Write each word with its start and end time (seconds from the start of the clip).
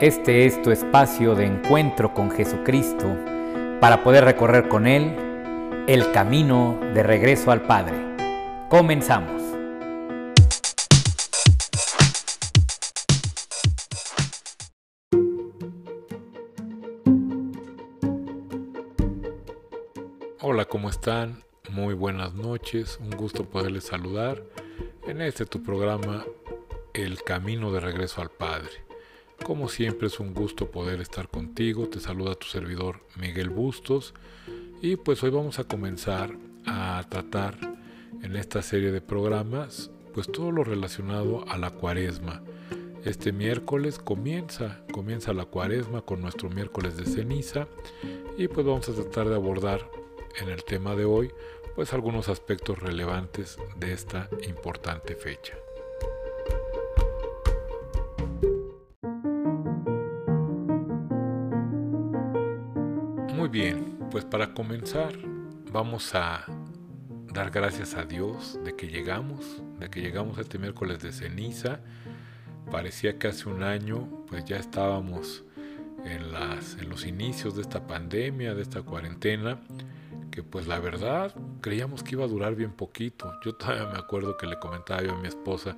Este 0.00 0.46
es 0.46 0.62
tu 0.62 0.70
espacio 0.70 1.34
de 1.34 1.44
encuentro 1.44 2.14
con 2.14 2.30
Jesucristo 2.30 3.14
para 3.82 4.02
poder 4.02 4.24
recorrer 4.24 4.66
con 4.66 4.86
Él 4.86 5.14
el 5.86 6.10
camino 6.12 6.80
de 6.94 7.02
regreso 7.02 7.50
al 7.50 7.66
Padre. 7.66 7.98
Comenzamos. 8.70 9.42
Hola, 20.40 20.64
¿cómo 20.64 20.88
están? 20.88 21.44
Muy 21.68 21.92
buenas 21.92 22.32
noches, 22.32 22.98
un 23.02 23.10
gusto 23.10 23.44
poderles 23.44 23.84
saludar 23.84 24.42
en 25.06 25.20
este 25.20 25.44
tu 25.44 25.62
programa 25.62 26.24
El 26.94 27.22
Camino 27.22 27.70
de 27.70 27.80
Regreso 27.80 28.22
al 28.22 28.30
Padre. 28.30 28.89
Como 29.44 29.68
siempre 29.68 30.06
es 30.06 30.20
un 30.20 30.34
gusto 30.34 30.70
poder 30.70 31.00
estar 31.00 31.28
contigo, 31.28 31.88
te 31.88 31.98
saluda 31.98 32.34
tu 32.34 32.46
servidor 32.46 33.00
Miguel 33.16 33.50
Bustos 33.50 34.14
y 34.80 34.96
pues 34.96 35.22
hoy 35.22 35.30
vamos 35.30 35.58
a 35.58 35.64
comenzar 35.64 36.36
a 36.66 37.04
tratar 37.08 37.56
en 38.22 38.36
esta 38.36 38.62
serie 38.62 38.92
de 38.92 39.00
programas 39.00 39.90
pues 40.14 40.30
todo 40.30 40.52
lo 40.52 40.62
relacionado 40.62 41.44
a 41.48 41.56
la 41.58 41.70
cuaresma. 41.70 42.42
Este 43.04 43.32
miércoles 43.32 43.98
comienza, 43.98 44.84
comienza 44.92 45.32
la 45.32 45.46
cuaresma 45.46 46.02
con 46.02 46.20
nuestro 46.20 46.50
miércoles 46.50 46.96
de 46.96 47.06
ceniza 47.06 47.66
y 48.36 48.46
pues 48.46 48.66
vamos 48.66 48.88
a 48.88 48.94
tratar 48.94 49.28
de 49.28 49.36
abordar 49.36 49.90
en 50.40 50.50
el 50.50 50.62
tema 50.64 50.94
de 50.94 51.06
hoy 51.06 51.30
pues 51.74 51.92
algunos 51.92 52.28
aspectos 52.28 52.78
relevantes 52.78 53.56
de 53.76 53.92
esta 53.92 54.28
importante 54.46 55.14
fecha. 55.14 55.54
Bien, 63.50 63.98
pues 64.10 64.24
para 64.24 64.54
comenzar 64.54 65.12
vamos 65.72 66.14
a 66.14 66.44
dar 67.32 67.50
gracias 67.50 67.94
a 67.94 68.04
Dios 68.04 68.58
de 68.64 68.76
que 68.76 68.88
llegamos, 68.88 69.62
de 69.78 69.90
que 69.90 70.00
llegamos 70.00 70.38
este 70.38 70.58
miércoles 70.58 71.00
de 71.00 71.12
ceniza. 71.12 71.80
Parecía 72.70 73.18
que 73.18 73.28
hace 73.28 73.48
un 73.48 73.62
año 73.62 74.08
pues 74.28 74.44
ya 74.44 74.56
estábamos 74.56 75.44
en 76.04 76.88
los 76.88 77.04
inicios 77.04 77.56
de 77.56 77.62
esta 77.62 77.86
pandemia, 77.86 78.54
de 78.54 78.62
esta 78.62 78.82
cuarentena, 78.82 79.60
que 80.30 80.42
pues 80.42 80.66
la 80.66 80.78
verdad 80.78 81.34
creíamos 81.60 82.02
que 82.04 82.14
iba 82.14 82.24
a 82.24 82.28
durar 82.28 82.54
bien 82.54 82.72
poquito. 82.72 83.32
Yo 83.44 83.54
todavía 83.56 83.86
me 83.86 83.98
acuerdo 83.98 84.36
que 84.36 84.46
le 84.46 84.58
comentaba 84.60 85.02
yo 85.02 85.12
a 85.12 85.20
mi 85.20 85.28
esposa, 85.28 85.76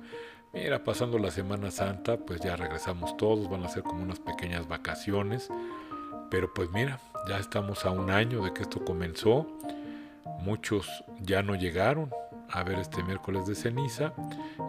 mira, 0.53 0.83
pasando 0.83 1.17
la 1.17 1.31
Semana 1.31 1.71
Santa, 1.71 2.17
pues 2.17 2.39
ya 2.39 2.55
regresamos 2.55 3.17
todos, 3.17 3.49
van 3.49 3.63
a 3.63 3.69
ser 3.69 3.81
como 3.81 4.03
unas 4.03 4.19
pequeñas 4.19 4.67
vacaciones. 4.67 5.49
Pero 6.29 6.53
pues 6.53 6.71
mira, 6.71 6.99
ya 7.27 7.37
estamos 7.37 7.85
a 7.85 7.91
un 7.91 8.09
año 8.09 8.43
de 8.43 8.53
que 8.53 8.63
esto 8.63 8.83
comenzó. 8.83 9.47
Muchos 10.39 10.87
ya 11.21 11.41
no 11.41 11.55
llegaron 11.55 12.11
a 12.49 12.63
ver 12.63 12.79
este 12.79 13.03
miércoles 13.03 13.45
de 13.47 13.55
ceniza. 13.55 14.13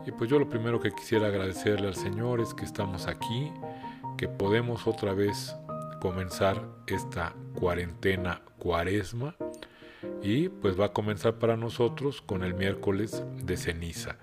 Y 0.06 0.12
pues 0.12 0.30
yo 0.30 0.38
lo 0.38 0.48
primero 0.48 0.80
que 0.80 0.92
quisiera 0.92 1.26
agradecerle 1.26 1.88
al 1.88 1.96
Señor 1.96 2.40
es 2.40 2.54
que 2.54 2.64
estamos 2.64 3.06
aquí, 3.06 3.50
que 4.16 4.28
podemos 4.28 4.86
otra 4.86 5.14
vez 5.14 5.56
comenzar 6.00 6.62
esta 6.86 7.34
cuarentena 7.54 8.40
cuaresma. 8.58 9.34
Y 10.22 10.48
pues 10.48 10.78
va 10.78 10.86
a 10.86 10.92
comenzar 10.92 11.34
para 11.38 11.56
nosotros 11.56 12.22
con 12.22 12.44
el 12.44 12.54
miércoles 12.54 13.24
de 13.42 13.56
ceniza. 13.56 14.16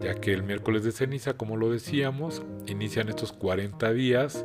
Ya 0.00 0.14
que 0.14 0.32
el 0.32 0.42
miércoles 0.42 0.84
de 0.84 0.92
ceniza, 0.92 1.36
como 1.36 1.56
lo 1.56 1.70
decíamos, 1.70 2.42
inician 2.66 3.08
estos 3.08 3.32
40 3.32 3.92
días 3.92 4.44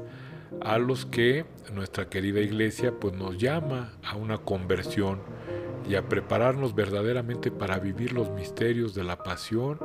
a 0.60 0.78
los 0.78 1.06
que 1.06 1.46
nuestra 1.74 2.10
querida 2.10 2.42
iglesia 2.42 2.94
pues 3.00 3.14
nos 3.14 3.38
llama 3.38 3.94
a 4.04 4.16
una 4.16 4.40
conversión 4.40 5.22
y 5.88 5.96
a 5.96 6.08
prepararnos 6.08 6.76
verdaderamente 6.76 7.52
para 7.52 7.80
vivir 7.80 8.14
los 8.14 8.30
misterios 8.30 8.94
de 8.94 9.04
la 9.04 9.24
pasión, 9.24 9.80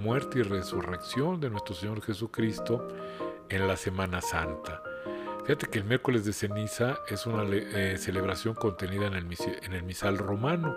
muerte 0.00 0.40
y 0.40 0.42
resurrección 0.42 1.40
de 1.40 1.50
nuestro 1.50 1.74
Señor 1.74 2.02
Jesucristo 2.02 2.88
en 3.48 3.66
la 3.66 3.76
Semana 3.76 4.20
Santa. 4.20 4.82
Fíjate 5.44 5.66
que 5.68 5.78
el 5.78 5.84
miércoles 5.84 6.24
de 6.26 6.34
ceniza 6.34 6.98
es 7.08 7.24
una 7.24 7.44
eh, 7.50 7.96
celebración 7.96 8.54
contenida 8.54 9.06
en 9.06 9.14
el, 9.14 9.26
en 9.62 9.72
el 9.72 9.82
misal 9.82 10.18
romano. 10.18 10.76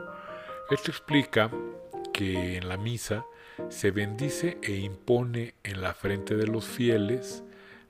Esto 0.70 0.92
explica 0.92 1.52
que 2.14 2.56
en 2.56 2.70
la 2.70 2.78
misa 2.78 3.26
se 3.68 3.92
bendice 3.92 4.60
e 4.64 4.76
impone 4.76 5.56
en 5.64 5.82
la 5.82 5.94
frente 5.94 6.36
de 6.36 6.48
los 6.48 6.66
fieles 6.66 7.44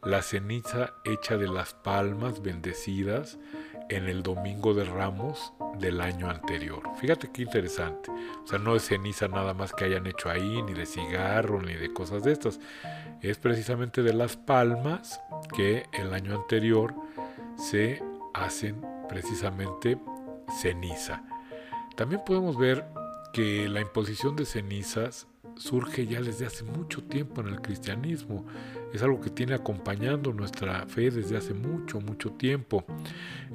la 0.04 0.22
ceniza 0.22 0.94
hecha 1.04 1.38
de 1.38 1.48
las 1.48 1.74
palmas 1.74 2.42
bendecidas 2.42 3.38
en 3.90 4.08
el 4.08 4.24
domingo 4.24 4.74
de 4.74 4.86
ramos 4.86 5.54
del 5.78 6.02
año 6.02 6.30
anterior. 6.30 6.84
Fíjate 7.00 7.30
qué 7.32 7.44
interesante. 7.44 8.10
O 8.44 8.48
sea, 8.48 8.58
no 8.58 8.76
es 8.76 8.88
ceniza 8.88 9.28
nada 9.28 9.54
más 9.54 9.74
que 9.74 9.86
hayan 9.86 10.08
hecho 10.08 10.30
ahí, 10.30 10.62
ni 10.64 10.74
de 10.74 10.86
cigarro, 10.86 11.62
ni 11.62 11.74
de 11.74 11.94
cosas 11.94 12.24
de 12.24 12.32
estas. 12.32 12.60
Es 13.22 13.38
precisamente 13.38 14.02
de 14.02 14.14
las 14.14 14.38
palmas 14.38 15.22
que 15.56 15.86
el 15.94 16.14
año 16.14 16.36
anterior 16.36 16.96
se 17.58 18.02
hacen 18.34 18.82
precisamente 19.10 20.00
ceniza. 20.62 21.24
También 21.96 22.22
podemos 22.26 22.58
ver 22.58 22.86
que 23.34 23.68
la 23.68 23.82
imposición 23.82 24.36
de 24.36 24.46
cenizas 24.46 25.28
surge 25.58 26.08
ya 26.08 26.22
desde 26.22 26.46
hace 26.46 26.64
mucho 26.64 27.04
tiempo 27.04 27.42
en 27.42 27.48
el 27.48 27.62
cristianismo. 27.62 28.46
Es 28.94 29.04
algo 29.04 29.22
que 29.22 29.30
tiene 29.30 29.54
acompañando 29.54 30.34
nuestra 30.34 30.86
fe 30.86 31.12
desde 31.12 31.38
hace 31.38 31.54
mucho, 31.54 32.02
mucho 32.02 32.32
tiempo. 32.32 32.84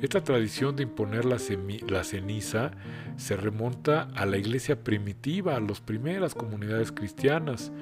Esta 0.00 0.22
tradición 0.22 0.76
de 0.76 0.84
imponer 0.84 1.24
la, 1.24 1.38
ceniza 1.38 2.70
se 3.16 3.36
remonta 3.36 4.08
a 4.14 4.24
la 4.26 4.36
iglesia 4.38 4.82
primitiva, 4.82 5.56
a 5.56 5.60
las 5.60 5.80
primeras 5.80 6.34
comunidades 6.34 6.92
cristianas. 6.92 7.72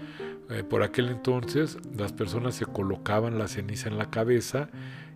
Eh, 0.51 0.63
por 0.63 0.83
aquel 0.83 1.09
entonces 1.09 1.79
las 1.97 2.13
personas 2.13 2.55
se 2.55 2.67
colocaban 2.67 3.39
la 3.39 3.49
ceniza 3.49 3.89
en 3.89 3.97
la 3.97 4.11
cabeza 4.11 4.69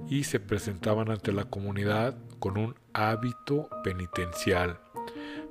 y 0.09 0.25
se 0.25 0.41
presentaban 0.41 1.10
ante 1.10 1.32
la 1.32 1.44
comunidad 1.44 2.16
con 2.38 2.56
un 2.56 2.75
hábito 2.94 3.69
penitencial 3.84 4.78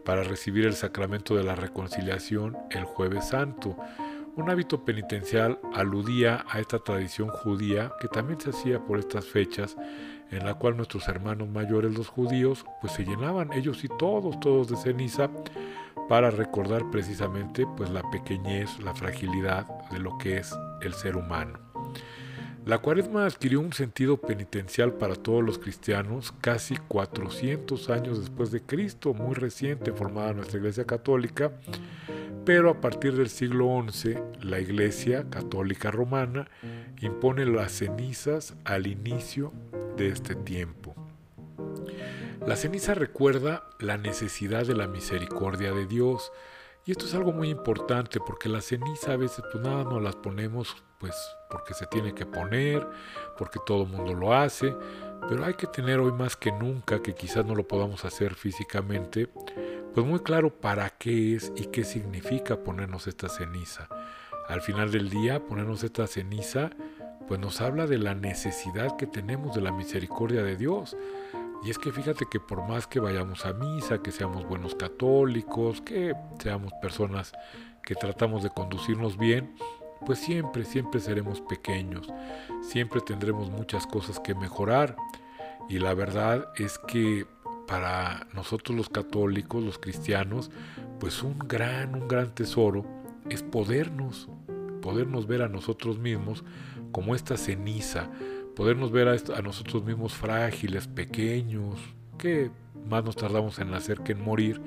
para 0.08 0.24
recibir 0.24 0.66
el 0.66 0.74
sacramento 0.74 1.36
de 1.36 1.44
la 1.44 1.54
reconciliación 1.54 2.58
el 2.72 2.86
jueves 2.86 3.28
santo. 3.28 3.76
Un 4.38 4.50
hábito 4.50 4.86
penitencial 4.86 5.60
aludía 5.74 6.46
a 6.48 6.62
esta 6.62 6.80
tradición 6.80 7.28
judía 7.28 7.92
que 8.00 8.08
también 8.08 8.40
se 8.40 8.52
hacía 8.52 8.80
por 8.80 9.00
estas 9.00 9.26
fechas, 9.26 9.76
en 10.32 10.46
la 10.46 10.54
cual 10.54 10.78
nuestros 10.78 11.10
hermanos 11.10 11.50
mayores 11.50 11.94
los 11.94 12.08
judíos 12.08 12.64
pues 12.80 12.94
se 12.94 13.04
llenaban 13.04 13.52
ellos 13.52 13.84
y 13.84 13.90
todos, 14.00 14.40
todos 14.40 14.70
de 14.70 14.78
ceniza 14.78 15.30
para 16.08 16.32
recordar 16.32 16.90
precisamente 16.90 17.68
pues 17.76 17.90
la 17.90 18.10
pequeñez, 18.10 18.80
la 18.80 18.96
fragilidad 18.96 19.68
de 19.92 20.00
lo 20.00 20.18
que 20.18 20.38
es 20.38 20.56
el 20.84 20.94
ser 20.94 21.18
humano. 21.18 21.67
La 22.68 22.80
cuaresma 22.80 23.26
adquirió 23.26 23.62
un 23.62 23.72
sentido 23.72 24.18
penitencial 24.18 24.92
para 24.92 25.16
todos 25.16 25.42
los 25.42 25.58
cristianos 25.58 26.34
casi 26.42 26.76
400 26.76 27.90
años 27.90 28.20
después 28.20 28.52
de 28.52 28.62
Cristo, 28.62 29.14
muy 29.14 29.36
reciente 29.36 29.94
formada 29.94 30.34
nuestra 30.34 30.58
Iglesia 30.58 30.84
Católica, 30.84 31.54
pero 32.44 32.70
a 32.70 32.82
partir 32.82 33.16
del 33.16 33.30
siglo 33.30 33.82
XI 33.90 34.16
la 34.42 34.60
Iglesia 34.60 35.30
Católica 35.30 35.92
Romana 35.92 36.50
impone 37.00 37.46
las 37.46 37.72
cenizas 37.72 38.54
al 38.66 38.88
inicio 38.88 39.54
de 39.96 40.10
este 40.10 40.36
tiempo. 40.36 40.94
La 42.46 42.58
ceniza 42.58 42.94
recuerda 42.96 43.64
la 43.80 43.98
necesidad 43.98 44.68
de 44.68 44.76
la 44.76 44.88
misericordia 44.88 45.72
de 45.72 45.86
Dios, 45.86 46.34
y 46.88 46.92
esto 46.92 47.06
es 47.06 47.14
algo 47.14 47.34
muy 47.34 47.50
importante 47.50 48.22
porque 48.22 48.48
la 48.48 48.62
ceniza 48.62 49.12
a 49.12 49.18
veces 49.18 49.44
pues 49.52 49.62
nada 49.62 49.84
nos 49.84 50.02
las 50.02 50.16
ponemos 50.16 50.78
pues 51.00 51.14
porque 51.50 51.74
se 51.74 51.86
tiene 51.86 52.16
que 52.16 52.26
poner, 52.26 52.88
porque 53.38 53.60
todo 53.66 53.84
el 53.84 53.90
mundo 53.90 54.14
lo 54.14 54.34
hace, 54.34 54.74
pero 55.30 55.46
hay 55.46 55.54
que 55.54 55.68
tener 55.68 56.00
hoy 56.00 56.14
más 56.14 56.36
que 56.36 56.52
nunca, 56.52 57.02
que 57.02 57.14
quizás 57.14 57.46
no 57.46 57.56
lo 57.56 57.68
podamos 57.68 58.06
hacer 58.06 58.36
físicamente, 58.36 59.28
pues 59.94 60.06
muy 60.06 60.20
claro 60.22 60.50
para 60.50 60.90
qué 60.92 61.36
es 61.36 61.52
y 61.56 61.66
qué 61.66 61.84
significa 61.84 62.64
ponernos 62.64 63.06
esta 63.08 63.30
ceniza. 63.30 63.90
Al 64.48 64.62
final 64.62 64.92
del 64.92 65.10
día, 65.10 65.46
ponernos 65.46 65.84
esta 65.84 66.08
ceniza, 66.08 66.72
pues 67.28 67.40
nos 67.40 67.60
habla 67.60 67.86
de 67.86 67.98
la 67.98 68.16
necesidad 68.16 68.96
que 68.96 69.08
tenemos 69.08 69.54
de 69.56 69.62
la 69.62 69.74
misericordia 69.74 70.42
de 70.42 70.56
Dios. 70.56 70.96
Y 71.64 71.70
es 71.70 71.78
que 71.78 71.92
fíjate 71.92 72.26
que 72.30 72.40
por 72.40 72.68
más 72.68 72.88
que 72.88 73.00
vayamos 73.00 73.46
a 73.46 73.54
misa, 73.54 74.02
que 74.02 74.12
seamos 74.12 74.48
buenos 74.48 74.76
católicos, 74.76 75.82
que 75.82 76.14
seamos 76.40 76.72
personas 76.82 77.34
que 77.84 77.96
tratamos 77.96 78.44
de 78.44 78.50
conducirnos 78.50 79.18
bien, 79.18 79.56
pues 80.06 80.20
siempre, 80.20 80.66
siempre 80.66 81.00
seremos 81.00 81.42
pequeños, 81.42 82.08
siempre 82.62 83.02
tendremos 83.02 83.50
muchas 83.50 83.88
cosas 83.88 84.20
que 84.20 84.36
mejorar. 84.36 84.96
Y 85.70 85.80
la 85.80 85.94
verdad 85.94 86.50
es 86.56 86.78
que 86.80 87.26
para 87.68 88.28
nosotros 88.34 88.78
los 88.78 88.90
católicos, 88.90 89.64
los 89.64 89.80
cristianos, 89.80 90.52
pues 91.00 91.22
un 91.24 91.38
gran, 91.38 91.96
un 91.96 92.08
gran 92.08 92.34
tesoro 92.34 92.86
es 93.30 93.44
podernos, 93.44 94.30
podernos 94.82 95.28
ver 95.28 95.42
a 95.42 95.50
nosotros 95.50 96.00
mismos 96.00 96.46
como 96.92 97.14
esta 97.14 97.36
ceniza, 97.36 98.10
podernos 98.58 98.92
ver 98.92 99.08
a, 99.08 99.16
a 99.38 99.42
nosotros 99.44 99.84
mismos 99.86 100.16
frágiles, 100.16 100.88
pequeños, 100.88 101.80
que 102.18 102.50
más 102.90 103.04
nos 103.04 103.16
tardamos 103.16 103.60
en 103.60 103.70
nacer 103.70 104.00
que 104.00 104.14
en 104.14 104.24
morir, 104.24 104.60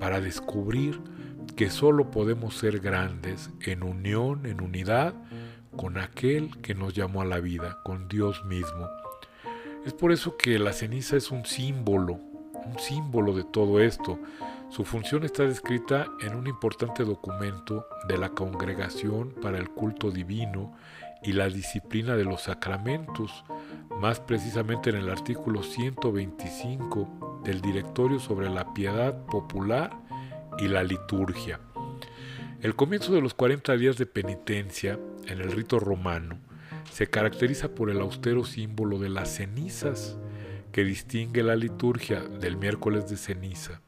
para 0.00 0.22
descubrir 0.22 0.98
que 1.54 1.68
solo 1.68 2.10
podemos 2.10 2.56
ser 2.56 2.80
grandes 2.80 3.50
en 3.60 3.82
unión, 3.82 4.46
en 4.46 4.62
unidad 4.62 5.12
con 5.76 5.98
aquel 5.98 6.56
que 6.62 6.74
nos 6.74 6.94
llamó 6.94 7.20
a 7.20 7.26
la 7.26 7.38
vida, 7.38 7.78
con 7.84 8.08
Dios 8.08 8.42
mismo. 8.46 8.88
Es 9.84 9.92
por 9.92 10.10
eso 10.10 10.38
que 10.38 10.58
la 10.58 10.72
ceniza 10.72 11.18
es 11.18 11.30
un 11.30 11.44
símbolo, 11.44 12.14
un 12.64 12.78
símbolo 12.78 13.34
de 13.34 13.44
todo 13.44 13.80
esto. 13.80 14.18
Su 14.70 14.84
función 14.84 15.24
está 15.24 15.42
descrita 15.42 16.06
en 16.22 16.34
un 16.34 16.46
importante 16.46 17.04
documento 17.04 17.86
de 18.08 18.16
la 18.16 18.30
Congregación 18.30 19.34
para 19.42 19.58
el 19.58 19.68
Culto 19.68 20.10
Divino 20.10 20.74
y 21.22 21.32
la 21.32 21.48
Disciplina 21.48 22.16
de 22.16 22.24
los 22.24 22.42
Sacramentos, 22.42 23.44
más 24.00 24.20
precisamente 24.20 24.90
en 24.90 24.96
el 24.96 25.08
artículo 25.08 25.62
125 25.62 27.40
del 27.44 27.60
Directorio 27.60 28.18
sobre 28.18 28.48
la 28.48 28.72
Piedad 28.74 29.24
Popular 29.26 29.90
y 30.58 30.68
la 30.68 30.82
Liturgia. 30.82 31.60
El 32.60 32.74
comienzo 32.74 33.12
de 33.12 33.20
los 33.20 33.34
40 33.34 33.76
días 33.76 33.98
de 33.98 34.06
penitencia 34.06 34.98
en 35.26 35.40
el 35.40 35.52
rito 35.52 35.78
romano 35.78 36.38
se 36.90 37.08
caracteriza 37.08 37.74
por 37.74 37.90
el 37.90 38.00
austero 38.00 38.44
símbolo 38.44 38.98
de 38.98 39.08
las 39.08 39.28
cenizas 39.36 40.16
que 40.72 40.84
distingue 40.84 41.42
la 41.42 41.56
liturgia 41.56 42.20
del 42.20 42.56
miércoles 42.56 43.08
de 43.08 43.16
ceniza. 43.16 43.80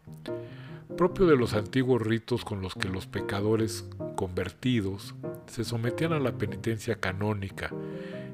Propio 0.97 1.27
de 1.27 1.37
los 1.37 1.55
antiguos 1.55 2.03
ritos 2.03 2.45
con 2.45 2.61
los 2.61 2.75
que 2.75 2.89
los 2.89 3.07
pecadores 3.07 3.89
convertidos 4.21 5.15
se 5.47 5.65
sometían 5.65 6.13
a 6.13 6.19
la 6.19 6.33
penitencia 6.33 6.97
canónica, 6.97 7.71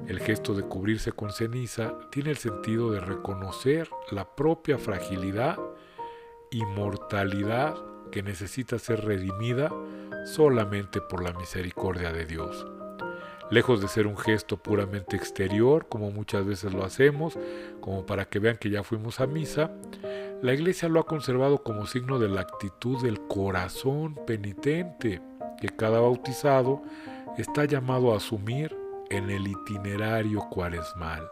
el 0.09 0.19
gesto 0.19 0.53
de 0.55 0.65
cubrirse 0.65 1.13
con 1.13 1.31
ceniza 1.31 1.95
tiene 2.11 2.31
el 2.31 2.39
sentido 2.39 2.91
de 2.91 2.99
reconocer 2.99 3.89
la 4.11 4.35
propia 4.35 4.79
fragilidad 4.79 5.57
y 6.51 6.65
mortalidad 6.65 7.77
que 8.11 8.25
necesita 8.25 8.81
ser 8.81 9.05
redimida 9.05 9.73
solamente 10.25 11.01
por 11.01 11.23
la 11.23 11.33
misericordia 11.35 12.13
de 12.13 12.27
Dios. 12.27 12.67
Lejos 13.53 13.81
de 13.81 13.87
ser 13.87 14.09
un 14.09 14.17
gesto 14.17 14.57
puramente 14.57 15.15
exterior, 15.15 15.87
como 15.89 16.11
muchas 16.11 16.45
veces 16.45 16.75
lo 16.75 16.85
hacemos, 16.85 17.39
como 17.81 18.05
para 18.07 18.25
que 18.25 18.41
vean 18.41 18.57
que 18.57 18.71
ya 18.71 18.83
fuimos 18.83 19.21
a 19.21 19.29
misa, 19.29 19.71
la 20.43 20.53
Iglesia 20.53 20.89
lo 20.89 20.99
ha 20.99 21.07
conservado 21.07 21.63
como 21.63 21.87
signo 21.87 22.19
de 22.19 22.29
la 22.29 22.41
actitud 22.41 23.01
del 23.05 23.21
corazón 23.29 24.17
penitente 24.27 25.23
que 25.61 25.69
cada 25.69 26.01
bautizado 26.01 26.83
está 27.39 27.65
llamado 27.65 28.13
a 28.13 28.17
asumir 28.17 28.77
en 29.11 29.31
el 29.31 29.47
itinerario 29.47 30.41
cuaresmal. 30.51 31.29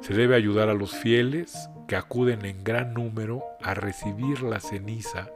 Se 0.00 0.14
debe 0.14 0.34
ayudar 0.34 0.68
a 0.68 0.74
los 0.74 0.92
fieles 0.92 1.68
que 1.86 1.96
acuden 1.96 2.44
en 2.44 2.64
gran 2.64 2.94
número 2.94 3.42
a 3.62 3.74
recibir 3.74 4.42
la 4.42 4.60
ceniza 4.60 5.28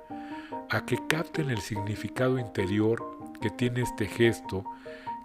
a 0.70 0.84
que 0.84 0.98
capten 1.08 1.50
el 1.50 1.60
significado 1.60 2.38
interior 2.38 3.04
que 3.40 3.50
tiene 3.50 3.82
este 3.82 4.06
gesto 4.06 4.64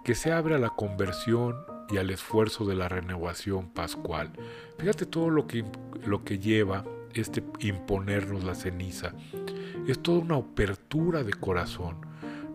que 0.04 0.14
se 0.14 0.32
abre 0.32 0.54
a 0.54 0.58
la 0.58 0.70
conversión 0.70 1.56
y 1.90 1.98
al 1.98 2.10
esfuerzo 2.10 2.64
de 2.64 2.74
la 2.74 2.88
renovación 2.88 3.68
pascual. 3.68 4.30
Fíjate 4.78 5.06
todo 5.06 5.30
lo 5.30 5.46
que, 5.46 5.64
lo 6.04 6.24
que 6.24 6.38
lleva 6.38 6.84
este 7.14 7.42
imponernos 7.60 8.44
la 8.44 8.54
ceniza. 8.54 9.12
Es 9.86 10.00
toda 10.00 10.20
una 10.20 10.36
apertura 10.36 11.22
de 11.22 11.32
corazón. 11.32 12.11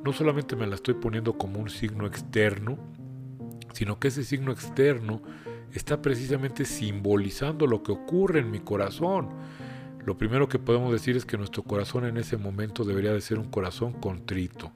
No 0.07 0.13
solamente 0.13 0.56
me 0.56 0.68
la 0.68 0.75
estoy 0.75 0.94
poniendo 0.94 1.38
como 1.38 1.59
un 1.59 1.69
signo 1.69 2.07
externo, 2.07 2.77
sino 3.74 4.00
que 4.00 4.07
ese 4.07 4.24
signo 4.24 4.54
externo 4.54 5.21
está 5.74 6.01
precisamente 6.01 6.63
simbolizando 6.63 7.68
lo 7.68 7.83
que 7.83 7.92
ocurre 7.92 8.39
en 8.39 8.50
mi 8.50 8.62
corazón. 8.62 9.27
Lo 10.06 10.18
primero 10.18 10.48
que 10.48 10.59
podemos 10.59 10.94
decir 10.94 11.18
es 11.18 11.25
que 11.25 11.38
nuestro 11.38 11.63
corazón 11.63 12.06
en 12.06 12.15
ese 12.15 12.38
momento 12.38 12.86
debería 12.86 13.12
de 13.12 13.19
ser 13.19 13.38
un 13.38 13.51
corazón 13.51 13.92
contrito, 13.92 14.71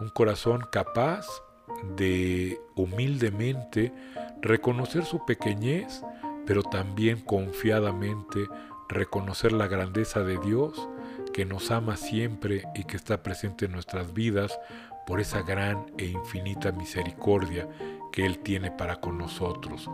un 0.00 0.08
corazón 0.08 0.62
capaz 0.72 1.26
de 1.98 2.58
humildemente 2.74 3.92
reconocer 4.40 5.04
su 5.04 5.26
pequeñez, 5.26 6.02
pero 6.46 6.62
también 6.62 7.20
confiadamente 7.20 8.48
reconocer 8.88 9.52
la 9.52 9.66
grandeza 9.66 10.20
de 10.20 10.38
Dios 10.38 10.88
que 11.32 11.44
nos 11.44 11.70
ama 11.70 11.96
siempre 11.96 12.64
y 12.74 12.84
que 12.84 12.96
está 12.96 13.22
presente 13.22 13.66
en 13.66 13.72
nuestras 13.72 14.12
vidas 14.12 14.58
por 15.06 15.20
esa 15.20 15.42
gran 15.42 15.86
e 15.98 16.06
infinita 16.06 16.72
misericordia 16.72 17.68
que 18.12 18.24
Él 18.24 18.38
tiene 18.38 18.70
para 18.70 18.96
con 19.00 19.18
nosotros. 19.18 19.90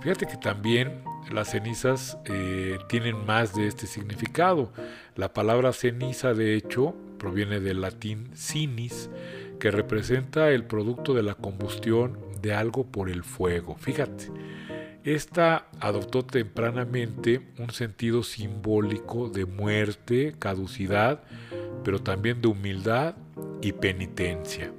Fíjate 0.00 0.26
que 0.26 0.36
también 0.36 1.02
las 1.30 1.50
cenizas 1.50 2.16
eh, 2.26 2.78
tienen 2.88 3.26
más 3.26 3.54
de 3.54 3.66
este 3.66 3.86
significado. 3.86 4.72
La 5.16 5.32
palabra 5.32 5.72
ceniza, 5.72 6.32
de 6.32 6.54
hecho, 6.54 6.94
proviene 7.18 7.60
del 7.60 7.80
latín 7.80 8.30
cinis, 8.34 9.10
que 9.58 9.70
representa 9.70 10.50
el 10.50 10.64
producto 10.64 11.14
de 11.14 11.22
la 11.22 11.34
combustión 11.34 12.18
de 12.40 12.54
algo 12.54 12.84
por 12.84 13.08
el 13.08 13.24
fuego. 13.24 13.74
Fíjate, 13.76 14.26
esta 15.06 15.68
adoptó 15.78 16.24
tempranamente 16.24 17.40
un 17.58 17.70
sentido 17.70 18.24
simbólico 18.24 19.28
de 19.28 19.44
muerte, 19.44 20.34
caducidad, 20.36 21.22
pero 21.84 22.02
también 22.02 22.42
de 22.42 22.48
humildad 22.48 23.14
y 23.62 23.70
penitencia. 23.70 24.72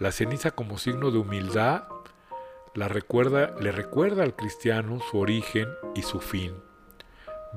La 0.00 0.10
ceniza 0.10 0.50
como 0.50 0.78
signo 0.78 1.12
de 1.12 1.18
humildad 1.18 1.84
le 2.74 2.88
recuerda 2.88 4.22
al 4.24 4.34
cristiano 4.34 4.98
su 5.10 5.18
origen 5.18 5.68
y 5.94 6.02
su 6.02 6.20
fin. 6.20 6.52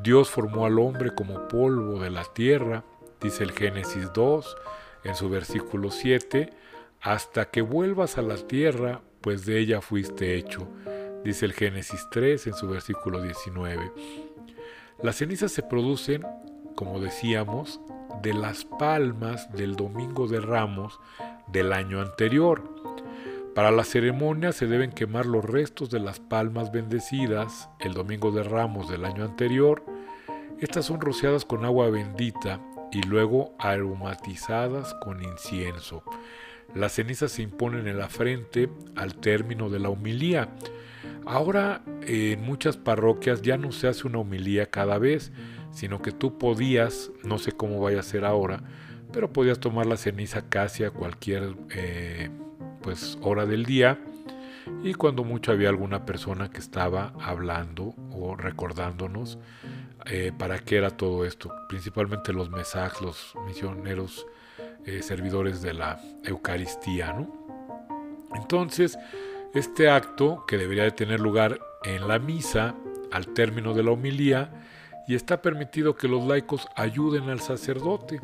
Dios 0.04 0.30
formó 0.30 0.68
al 0.68 0.78
hombre 0.78 1.16
como 1.16 1.48
polvo 1.48 2.00
de 2.00 2.12
la 2.12 2.24
tierra, 2.24 2.84
dice 3.20 3.44
el 3.44 3.52
Génesis 3.52 4.14
2 4.14 4.58
en 5.06 5.16
su 5.16 5.28
versículo 5.28 5.90
7, 5.90 6.52
hasta 7.02 7.50
que 7.50 7.62
vuelvas 7.62 8.20
a 8.20 8.22
la 8.22 8.36
tierra, 8.38 9.02
pues 9.22 9.48
de 9.48 9.60
ella 9.60 9.82
fuiste 9.82 10.36
hecho, 10.36 10.68
dice 11.24 11.46
el 11.46 11.54
Génesis 11.54 12.08
3 12.12 12.48
en 12.48 12.54
su 12.54 12.68
versículo 12.68 13.22
19. 13.22 13.92
Las 15.02 15.18
cenizas 15.18 15.52
se 15.52 15.64
producen, 15.64 16.26
como 16.76 17.00
decíamos, 17.00 17.80
de 18.22 18.34
las 18.34 18.66
palmas 18.66 19.52
del 19.54 19.76
domingo 19.76 20.28
de 20.28 20.42
ramos 20.42 21.00
del 21.48 21.74
año 21.74 22.02
anterior. 22.02 22.64
Para 23.56 23.72
la 23.72 23.84
ceremonia 23.84 24.52
se 24.52 24.68
deben 24.68 24.92
quemar 24.92 25.26
los 25.26 25.44
restos 25.44 25.90
de 25.90 26.00
las 26.00 26.20
palmas 26.20 26.72
bendecidas 26.72 27.70
el 27.80 27.94
domingo 27.94 28.32
de 28.32 28.44
ramos 28.44 28.90
del 28.90 29.06
año 29.06 29.24
anterior. 29.24 29.84
Estas 30.60 30.86
son 30.86 31.02
rociadas 31.02 31.46
con 31.46 31.66
agua 31.66 31.90
bendita 31.90 32.60
y 32.92 33.02
luego 33.04 33.54
aromatizadas 33.60 34.94
con 34.96 35.24
incienso. 35.24 36.04
Las 36.76 36.94
cenizas 36.94 37.32
se 37.32 37.42
imponen 37.42 37.88
en 37.88 37.98
la 37.98 38.10
frente 38.10 38.70
al 38.96 39.16
término 39.16 39.70
de 39.70 39.80
la 39.80 39.90
humilía. 39.90 40.50
Ahora 41.26 41.82
en 42.02 42.42
muchas 42.42 42.78
parroquias 42.78 43.42
ya 43.42 43.58
no 43.58 43.72
se 43.72 43.88
hace 43.88 44.08
una 44.08 44.20
humilía 44.20 44.68
cada 44.68 44.98
vez, 44.98 45.32
sino 45.72 46.02
que 46.02 46.12
tú 46.12 46.38
podías, 46.38 47.12
no 47.24 47.38
sé 47.38 47.52
cómo 47.52 47.80
vaya 47.80 48.00
a 48.00 48.04
ser 48.04 48.26
ahora, 48.26 48.64
pero 49.12 49.32
podías 49.32 49.60
tomar 49.60 49.86
la 49.86 49.98
ceniza 49.98 50.50
casi 50.50 50.84
a 50.84 50.92
cualquier 50.92 51.56
eh, 51.72 52.30
pues 52.82 53.18
hora 53.22 53.46
del 53.46 53.66
día 53.66 54.00
y 54.84 54.94
cuando 54.94 55.24
mucho 55.24 55.52
había 55.52 55.70
alguna 55.70 56.06
persona 56.06 56.50
que 56.50 56.60
estaba 56.60 57.14
hablando 57.20 57.96
o 58.12 58.36
recordándonos 58.36 59.38
eh, 60.06 60.32
para 60.38 60.60
qué 60.60 60.78
era 60.78 60.92
todo 60.92 61.26
esto, 61.26 61.52
principalmente 61.68 62.34
los 62.34 62.50
mensajes, 62.50 63.02
los 63.02 63.34
misioneros 63.46 64.26
eh, 64.86 65.02
servidores 65.02 65.62
de 65.62 65.74
la 65.74 66.00
Eucaristía. 66.24 67.14
¿no? 67.14 67.30
Entonces, 68.36 68.98
este 69.54 69.90
acto, 69.90 70.46
que 70.48 70.58
debería 70.58 70.84
de 70.84 70.92
tener 70.92 71.20
lugar 71.20 71.60
en 71.84 72.08
la 72.08 72.20
misa, 72.20 72.76
al 73.12 73.28
término 73.28 73.74
de 73.74 73.84
la 73.84 73.92
homilía, 73.92 74.52
y 75.08 75.16
está 75.16 75.42
permitido 75.42 75.96
que 75.96 76.08
los 76.08 76.26
laicos 76.28 76.68
ayuden 76.76 77.30
al 77.30 77.40
sacerdote. 77.40 78.22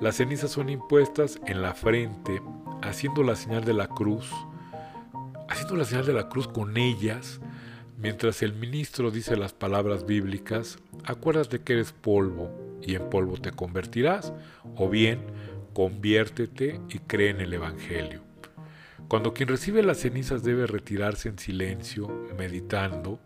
Las 0.00 0.16
cenizas 0.16 0.52
son 0.52 0.68
impuestas 0.68 1.40
en 1.46 1.62
la 1.62 1.74
frente, 1.74 2.40
haciendo 2.80 3.24
la 3.24 3.34
señal 3.34 3.64
de 3.64 3.74
la 3.74 3.88
cruz, 3.88 4.30
haciendo 5.48 5.76
la 5.76 5.84
señal 5.84 6.06
de 6.06 6.12
la 6.12 6.28
cruz 6.28 6.46
con 6.46 6.76
ellas, 6.76 7.40
mientras 7.98 8.42
el 8.42 8.54
ministro 8.54 9.10
dice 9.10 9.36
las 9.36 9.52
palabras 9.52 10.06
bíblicas, 10.06 10.78
acuérdate 11.04 11.60
que 11.60 11.72
eres 11.74 11.92
polvo 11.92 12.78
y 12.82 12.94
en 12.94 13.10
polvo 13.10 13.36
te 13.36 13.50
convertirás, 13.50 14.32
o 14.76 14.88
bien 14.88 15.20
conviértete 15.72 16.80
y 16.88 16.98
cree 17.00 17.30
en 17.30 17.40
el 17.40 17.52
Evangelio. 17.52 18.31
Cuando 19.12 19.34
quien 19.34 19.50
recibe 19.50 19.82
las 19.82 19.98
cenizas 19.98 20.42
debe 20.42 20.66
retirarse 20.66 21.28
en 21.28 21.38
silencio, 21.38 22.08
meditando, 22.38 23.20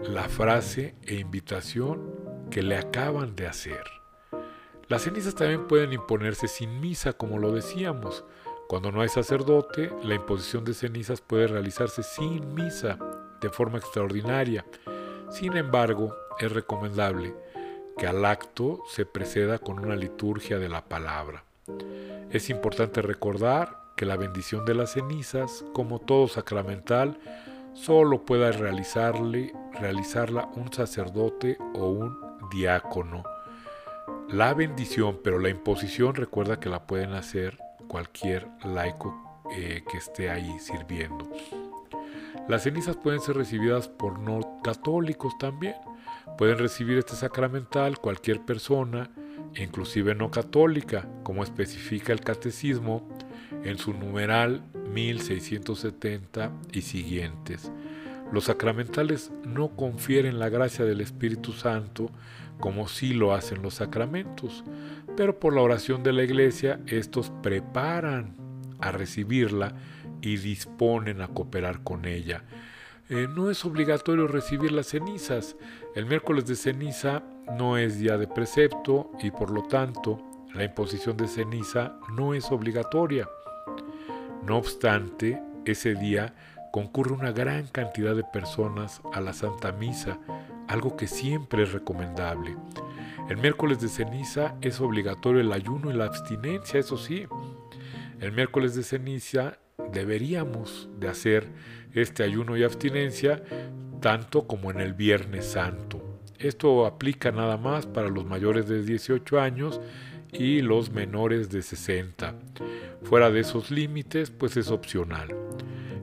la 0.00 0.28
frase 0.28 0.96
e 1.06 1.14
invitación 1.14 2.12
que 2.50 2.64
le 2.64 2.76
acaban 2.76 3.36
de 3.36 3.46
hacer. 3.46 3.84
Las 4.88 5.02
cenizas 5.02 5.36
también 5.36 5.68
pueden 5.68 5.92
imponerse 5.92 6.48
sin 6.48 6.80
misa, 6.80 7.12
como 7.12 7.38
lo 7.38 7.52
decíamos, 7.52 8.24
Cuando 8.66 8.90
no 8.90 9.02
hay 9.02 9.08
sacerdote, 9.08 9.92
la 10.02 10.16
imposición 10.16 10.64
de 10.64 10.74
cenizas 10.74 11.20
puede 11.20 11.46
realizarse 11.46 12.02
sin 12.02 12.54
misa, 12.54 12.98
de 13.40 13.50
forma 13.50 13.78
extraordinaria. 13.78 14.66
Sin 15.30 15.56
embargo, 15.56 16.12
es 16.40 16.50
recomendable 16.50 17.32
que 17.96 18.08
al 18.08 18.24
acto 18.24 18.82
se 18.88 19.06
preceda 19.06 19.60
con 19.60 19.78
una 19.78 19.94
liturgia 19.94 20.58
de 20.58 20.68
la 20.68 20.84
palabra. 20.84 21.44
Es 22.30 22.50
importante 22.50 23.00
recordar 23.00 23.83
que 23.96 24.06
la 24.06 24.16
bendición 24.16 24.64
de 24.64 24.74
las 24.74 24.92
cenizas, 24.92 25.64
como 25.72 25.98
todo 25.98 26.28
sacramental, 26.28 27.18
solo 27.74 28.24
pueda 28.24 28.52
realizarle, 28.52 29.52
realizarla 29.80 30.48
un 30.56 30.72
sacerdote 30.72 31.58
o 31.74 31.88
un 31.88 32.16
diácono. 32.50 33.24
La 34.28 34.54
bendición, 34.54 35.20
pero 35.22 35.38
la 35.38 35.48
imposición 35.48 36.14
recuerda 36.14 36.60
que 36.60 36.68
la 36.68 36.86
pueden 36.86 37.12
hacer 37.12 37.58
cualquier 37.88 38.48
laico 38.64 39.42
eh, 39.52 39.84
que 39.90 39.98
esté 39.98 40.30
ahí 40.30 40.58
sirviendo. 40.58 41.28
Las 42.48 42.64
cenizas 42.64 42.96
pueden 42.96 43.20
ser 43.20 43.36
recibidas 43.36 43.88
por 43.88 44.18
no 44.18 44.60
católicos 44.62 45.36
también. 45.38 45.74
Pueden 46.36 46.58
recibir 46.58 46.98
este 46.98 47.16
sacramental 47.16 47.98
cualquier 47.98 48.40
persona, 48.44 49.10
inclusive 49.56 50.14
no 50.14 50.30
católica, 50.30 51.08
como 51.22 51.42
especifica 51.42 52.12
el 52.12 52.20
catecismo 52.20 53.08
en 53.64 53.78
su 53.78 53.92
numeral 53.92 54.62
1670 54.92 56.52
y 56.72 56.82
siguientes. 56.82 57.70
Los 58.32 58.44
sacramentales 58.44 59.30
no 59.44 59.76
confieren 59.76 60.38
la 60.38 60.48
gracia 60.48 60.84
del 60.84 61.00
Espíritu 61.00 61.52
Santo 61.52 62.10
como 62.60 62.88
sí 62.88 63.12
lo 63.12 63.34
hacen 63.34 63.62
los 63.62 63.74
sacramentos, 63.74 64.64
pero 65.16 65.38
por 65.38 65.54
la 65.54 65.62
oración 65.62 66.02
de 66.02 66.12
la 66.12 66.22
iglesia 66.22 66.80
estos 66.86 67.30
preparan 67.42 68.36
a 68.80 68.92
recibirla 68.92 69.74
y 70.20 70.36
disponen 70.36 71.20
a 71.20 71.28
cooperar 71.28 71.82
con 71.82 72.04
ella. 72.06 72.44
Eh, 73.10 73.28
no 73.28 73.50
es 73.50 73.64
obligatorio 73.64 74.26
recibir 74.26 74.72
las 74.72 74.86
cenizas. 74.86 75.56
El 75.94 76.06
miércoles 76.06 76.46
de 76.46 76.56
ceniza 76.56 77.22
no 77.58 77.76
es 77.76 77.98
día 77.98 78.16
de 78.16 78.26
precepto 78.26 79.10
y 79.22 79.30
por 79.30 79.50
lo 79.50 79.64
tanto 79.64 80.18
la 80.54 80.64
imposición 80.64 81.16
de 81.16 81.26
ceniza 81.26 81.96
no 82.16 82.32
es 82.32 82.50
obligatoria. 82.50 83.28
No 84.46 84.56
obstante, 84.56 85.42
ese 85.64 85.94
día 85.94 86.34
concurre 86.72 87.12
una 87.12 87.32
gran 87.32 87.66
cantidad 87.66 88.14
de 88.14 88.24
personas 88.24 89.00
a 89.12 89.20
la 89.20 89.32
Santa 89.32 89.72
Misa, 89.72 90.18
algo 90.68 90.96
que 90.96 91.06
siempre 91.06 91.64
es 91.64 91.72
recomendable. 91.72 92.56
El 93.28 93.38
miércoles 93.38 93.80
de 93.80 93.88
ceniza 93.88 94.54
es 94.60 94.80
obligatorio 94.80 95.40
el 95.40 95.52
ayuno 95.52 95.90
y 95.90 95.94
la 95.94 96.04
abstinencia, 96.04 96.78
eso 96.78 96.96
sí. 96.96 97.26
El 98.20 98.32
miércoles 98.32 98.74
de 98.74 98.82
ceniza 98.82 99.58
deberíamos 99.92 100.88
de 100.98 101.08
hacer 101.08 101.48
este 101.94 102.22
ayuno 102.22 102.56
y 102.56 102.64
abstinencia 102.64 103.42
tanto 104.00 104.46
como 104.46 104.70
en 104.70 104.80
el 104.80 104.94
Viernes 104.94 105.46
Santo. 105.46 106.20
Esto 106.38 106.84
aplica 106.84 107.32
nada 107.32 107.56
más 107.56 107.86
para 107.86 108.08
los 108.08 108.24
mayores 108.24 108.68
de 108.68 108.82
18 108.82 109.40
años 109.40 109.80
y 110.34 110.62
los 110.62 110.90
menores 110.90 111.50
de 111.50 111.62
60. 111.62 112.34
Fuera 113.02 113.30
de 113.30 113.40
esos 113.40 113.70
límites, 113.70 114.30
pues 114.30 114.56
es 114.56 114.70
opcional. 114.70 115.34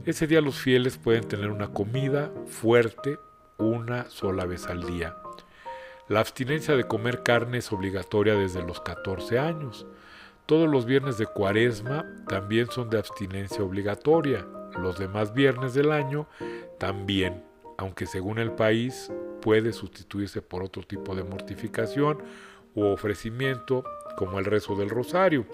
Ese 0.06 0.28
día 0.28 0.42
los 0.42 0.56
fieles 0.56 0.98
pueden 0.98 1.28
tener 1.28 1.50
una 1.50 1.74
comida 1.74 2.32
fuerte 2.48 3.20
una 3.58 4.10
sola 4.10 4.46
vez 4.46 4.66
al 4.68 4.86
día. 4.86 5.16
La 6.08 6.20
abstinencia 6.20 6.76
de 6.76 6.86
comer 6.86 7.24
carne 7.24 7.60
es 7.60 7.72
obligatoria 7.72 8.36
desde 8.36 8.64
los 8.64 8.82
14 8.82 9.40
años. 9.40 9.86
Todos 10.46 10.68
los 10.68 10.86
viernes 10.86 11.18
de 11.18 11.28
cuaresma 11.28 12.06
también 12.28 12.68
son 12.72 12.90
de 12.90 12.98
abstinencia 12.98 13.64
obligatoria. 13.64 14.46
Los 14.80 14.98
demás 14.98 15.34
viernes 15.34 15.74
del 15.74 15.92
año 15.92 16.28
también, 16.80 17.44
aunque 17.78 18.06
según 18.06 18.40
el 18.40 18.52
país 18.52 19.12
puede 19.42 19.74
sustituirse 19.74 20.42
por 20.42 20.64
otro 20.64 20.84
tipo 20.84 21.16
de 21.16 21.24
mortificación 21.24 22.24
u 22.74 22.86
ofrecimiento 22.86 23.84
como 24.18 24.40
el 24.40 24.46
rezo 24.46 24.76
del 24.76 24.90
rosario. 24.90 25.46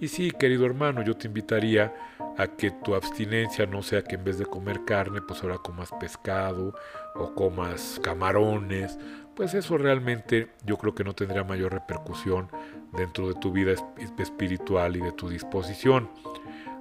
Y 0.00 0.08
sí, 0.08 0.30
querido 0.30 0.66
hermano, 0.66 1.02
yo 1.02 1.16
te 1.16 1.28
invitaría 1.28 1.94
a 2.36 2.46
que 2.46 2.70
tu 2.70 2.94
abstinencia 2.94 3.66
no 3.66 3.82
sea 3.82 4.02
que 4.02 4.16
en 4.16 4.24
vez 4.24 4.38
de 4.38 4.46
comer 4.46 4.84
carne, 4.84 5.20
pues 5.22 5.42
ahora 5.42 5.58
comas 5.58 5.90
pescado 6.00 6.74
o 7.14 7.34
comas 7.34 8.00
camarones. 8.02 8.98
Pues 9.34 9.54
eso 9.54 9.78
realmente 9.78 10.48
yo 10.64 10.76
creo 10.76 10.94
que 10.94 11.04
no 11.04 11.14
tendría 11.14 11.44
mayor 11.44 11.72
repercusión 11.72 12.48
dentro 12.92 13.28
de 13.28 13.34
tu 13.34 13.52
vida 13.52 13.74
espiritual 14.18 14.96
y 14.96 15.00
de 15.00 15.12
tu 15.12 15.28
disposición. 15.28 16.10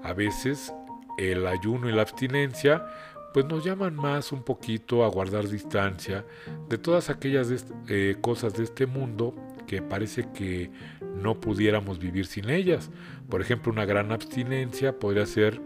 A 0.04 0.14
veces 0.14 0.74
el 1.18 1.48
ayuno 1.48 1.90
y 1.90 1.94
la 1.94 2.02
abstinencia 2.02 2.86
pues 3.34 3.46
nos 3.46 3.64
llaman 3.64 3.96
más 3.96 4.32
un 4.32 4.44
poquito 4.44 5.06
a 5.06 5.08
guardar 5.08 5.48
distancia 5.48 6.26
de 6.68 6.78
todas 6.78 7.10
aquellas 7.10 7.48
eh, 7.88 8.18
cosas 8.20 8.54
de 8.56 8.64
este 8.64 8.86
mundo 8.86 9.34
que 9.72 9.82
parece 9.82 10.28
que 10.34 10.70
no 11.16 11.40
pudiéramos 11.40 11.98
vivir 11.98 12.26
sin 12.26 12.50
ellas. 12.50 12.92
Por 13.30 13.40
ejemplo, 13.40 13.72
una 13.72 13.86
gran 13.86 14.12
abstinencia 14.12 15.00
podría 15.00 15.26
ser 15.26 15.62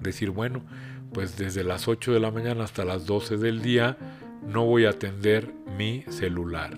decir, 0.00 0.30
bueno, 0.30 0.62
pues 1.12 1.36
desde 1.36 1.62
las 1.62 1.86
8 1.86 2.14
de 2.14 2.20
la 2.20 2.30
mañana 2.30 2.64
hasta 2.64 2.82
las 2.82 3.04
12 3.04 3.36
del 3.36 3.60
día 3.60 3.98
no 4.42 4.64
voy 4.64 4.86
a 4.86 4.90
atender 4.90 5.52
mi 5.76 6.02
celular. 6.08 6.74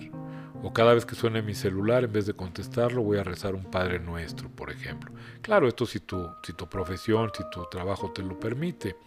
O 0.61 0.73
cada 0.73 0.93
vez 0.93 1.05
que 1.05 1.15
suene 1.15 1.41
mi 1.41 1.55
celular, 1.55 2.03
en 2.03 2.11
vez 2.11 2.25
de 2.25 2.33
contestarlo, 2.33 3.03
voy 3.03 3.19
a 3.19 3.23
rezar 3.23 3.55
un 3.55 3.63
Padre 3.63 3.99
Nuestro, 3.99 4.49
por 4.49 4.69
ejemplo. 4.69 5.13
Claro, 5.41 5.69
esto 5.69 5.85
si 5.85 6.01
tu, 6.01 6.27
si 6.43 6.51
tu 6.51 6.67
profesión, 6.67 7.31
si 7.33 7.43
tu 7.51 7.63
trabajo 7.71 8.11
te 8.11 8.21
lo 8.21 8.37
permite. 8.37 8.97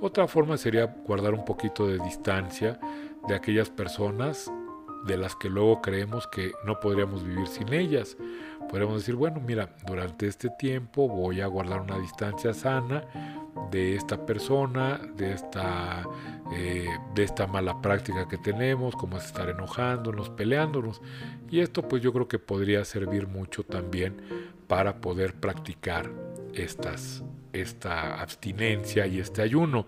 Otra 0.00 0.26
forma 0.26 0.56
sería 0.56 0.86
guardar 0.86 1.34
un 1.34 1.44
poquito 1.44 1.86
de 1.86 1.98
distancia 1.98 2.80
de 3.28 3.34
aquellas 3.34 3.68
personas 3.68 4.50
de 5.06 5.16
las 5.16 5.34
que 5.36 5.48
luego 5.48 5.80
creemos 5.82 6.26
que 6.26 6.52
no 6.64 6.80
podríamos 6.80 7.24
vivir 7.24 7.46
sin 7.46 7.72
ellas. 7.72 8.16
Podríamos 8.68 8.98
decir, 8.98 9.14
bueno, 9.14 9.40
mira, 9.40 9.74
durante 9.86 10.26
este 10.26 10.48
tiempo 10.58 11.08
voy 11.08 11.40
a 11.40 11.46
guardar 11.46 11.80
una 11.80 11.98
distancia 11.98 12.54
sana 12.54 13.04
de 13.70 13.96
esta 13.96 14.24
persona, 14.24 15.00
de 15.16 15.32
esta, 15.32 16.04
eh, 16.52 16.88
de 17.14 17.22
esta 17.22 17.46
mala 17.46 17.80
práctica 17.80 18.28
que 18.28 18.38
tenemos, 18.38 18.94
como 18.96 19.18
es 19.18 19.24
estar 19.24 19.48
enojándonos, 19.48 20.30
peleándonos. 20.30 21.02
Y 21.50 21.60
esto 21.60 21.82
pues 21.82 22.02
yo 22.02 22.12
creo 22.12 22.28
que 22.28 22.38
podría 22.38 22.84
servir 22.84 23.26
mucho 23.26 23.62
también 23.64 24.20
para 24.68 25.00
poder 25.00 25.34
practicar 25.34 26.10
estas, 26.54 27.22
esta 27.52 28.20
abstinencia 28.20 29.06
y 29.06 29.18
este 29.18 29.42
ayuno. 29.42 29.86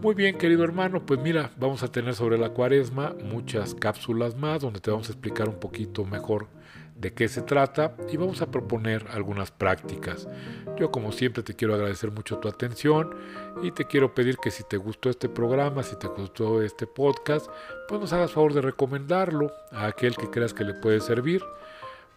Muy 0.00 0.14
bien, 0.14 0.36
querido 0.36 0.64
hermano, 0.64 1.06
pues 1.06 1.18
mira, 1.20 1.50
vamos 1.56 1.82
a 1.82 1.90
tener 1.90 2.14
sobre 2.14 2.36
la 2.36 2.50
cuaresma 2.50 3.14
muchas 3.24 3.74
cápsulas 3.74 4.36
más 4.36 4.60
donde 4.60 4.80
te 4.80 4.90
vamos 4.90 5.08
a 5.08 5.12
explicar 5.12 5.48
un 5.48 5.58
poquito 5.58 6.04
mejor 6.04 6.48
de 6.96 7.12
qué 7.12 7.26
se 7.28 7.42
trata 7.42 7.96
y 8.10 8.16
vamos 8.16 8.42
a 8.42 8.50
proponer 8.50 9.06
algunas 9.10 9.50
prácticas. 9.50 10.28
Yo 10.76 10.90
como 10.90 11.10
siempre 11.12 11.42
te 11.42 11.54
quiero 11.54 11.74
agradecer 11.74 12.10
mucho 12.10 12.38
tu 12.38 12.48
atención 12.48 13.14
y 13.62 13.70
te 13.70 13.86
quiero 13.86 14.14
pedir 14.14 14.36
que 14.36 14.50
si 14.50 14.62
te 14.64 14.76
gustó 14.76 15.10
este 15.10 15.28
programa, 15.28 15.82
si 15.82 15.96
te 15.96 16.06
gustó 16.06 16.62
este 16.62 16.86
podcast, 16.86 17.48
pues 17.88 18.00
nos 18.00 18.12
hagas 18.12 18.32
favor 18.32 18.52
de 18.52 18.60
recomendarlo 18.60 19.52
a 19.72 19.86
aquel 19.86 20.16
que 20.16 20.30
creas 20.30 20.54
que 20.54 20.64
le 20.64 20.74
puede 20.74 21.00
servir. 21.00 21.42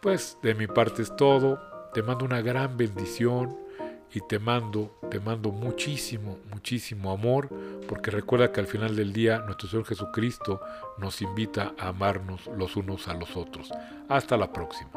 Pues 0.02 0.38
de 0.44 0.56
mi 0.56 0.68
parte 0.68 1.02
es 1.02 1.16
todo, 1.16 1.60
te 1.94 2.04
mando 2.04 2.26
una 2.26 2.42
gran 2.42 2.78
bendición 2.78 3.67
y 4.14 4.22
te 4.22 4.40
mando, 4.40 5.00
te 5.10 5.20
mando 5.20 5.52
muchísimo, 5.52 6.38
muchísimo 6.52 7.12
amor, 7.12 7.50
porque 7.88 8.12
recuerda 8.12 8.52
que 8.52 8.60
al 8.60 8.68
final 8.68 8.96
del 8.96 9.14
día 9.14 9.40
nuestro 9.40 9.68
Señor 9.68 9.86
Jesucristo 9.86 10.62
nos 10.98 11.22
invita 11.22 11.74
a 11.78 11.90
amarnos 11.90 12.48
los 12.58 12.76
unos 12.76 13.08
a 13.08 13.14
los 13.14 13.36
otros. 13.36 13.72
Hasta 14.10 14.38
la 14.38 14.52
próxima. 14.52 14.92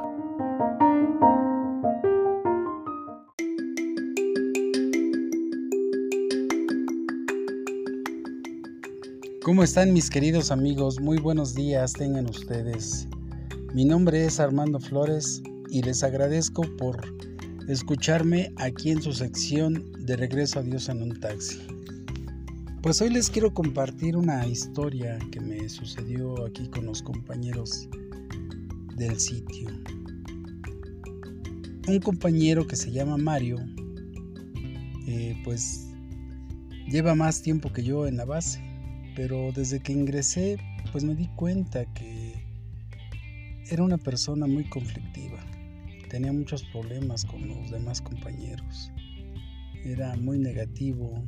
¿Cómo 9.42 9.64
están 9.64 9.92
mis 9.92 10.10
queridos 10.10 10.50
amigos? 10.50 11.00
Muy 11.00 11.18
buenos 11.18 11.54
días 11.54 11.94
tengan 11.94 12.28
ustedes. 12.28 13.08
Mi 13.74 13.84
nombre 13.84 14.24
es 14.24 14.38
Armando 14.38 14.78
Flores 14.78 15.42
y 15.70 15.82
les 15.82 16.04
agradezco 16.04 16.62
por 16.76 17.19
escucharme 17.68 18.52
aquí 18.56 18.90
en 18.90 19.02
su 19.02 19.12
sección 19.12 19.92
de 20.04 20.16
Regreso 20.16 20.58
a 20.58 20.62
Dios 20.62 20.88
en 20.88 21.02
un 21.02 21.20
taxi. 21.20 21.60
Pues 22.82 23.00
hoy 23.00 23.10
les 23.10 23.28
quiero 23.28 23.52
compartir 23.52 24.16
una 24.16 24.46
historia 24.46 25.18
que 25.30 25.40
me 25.40 25.68
sucedió 25.68 26.46
aquí 26.46 26.68
con 26.68 26.86
los 26.86 27.02
compañeros 27.02 27.88
del 28.96 29.18
sitio. 29.20 29.68
Un 31.86 32.00
compañero 32.00 32.66
que 32.66 32.76
se 32.76 32.90
llama 32.90 33.16
Mario, 33.16 33.58
eh, 35.06 35.36
pues 35.44 35.88
lleva 36.88 37.14
más 37.14 37.42
tiempo 37.42 37.72
que 37.72 37.82
yo 37.82 38.06
en 38.06 38.16
la 38.16 38.24
base, 38.24 38.62
pero 39.14 39.52
desde 39.52 39.80
que 39.80 39.92
ingresé, 39.92 40.58
pues 40.92 41.04
me 41.04 41.14
di 41.14 41.28
cuenta 41.36 41.84
que 41.92 42.44
era 43.70 43.82
una 43.82 43.98
persona 43.98 44.46
muy 44.46 44.64
conflictiva 44.68 45.49
tenía 46.10 46.32
muchos 46.32 46.64
problemas 46.64 47.24
con 47.24 47.48
los 47.48 47.70
demás 47.70 48.02
compañeros. 48.02 48.92
Era 49.84 50.14
muy 50.16 50.38
negativo 50.38 51.24